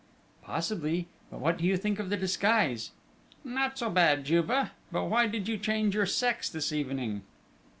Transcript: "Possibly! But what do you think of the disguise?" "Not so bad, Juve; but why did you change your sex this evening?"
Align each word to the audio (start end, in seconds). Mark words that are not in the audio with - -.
"Possibly! 0.41 1.05
But 1.29 1.41
what 1.41 1.59
do 1.59 1.63
you 1.63 1.77
think 1.77 1.99
of 1.99 2.09
the 2.09 2.17
disguise?" 2.17 2.89
"Not 3.43 3.77
so 3.77 3.87
bad, 3.91 4.23
Juve; 4.25 4.47
but 4.91 5.03
why 5.09 5.27
did 5.27 5.47
you 5.47 5.59
change 5.59 5.93
your 5.93 6.07
sex 6.07 6.49
this 6.49 6.71
evening?" 6.71 7.21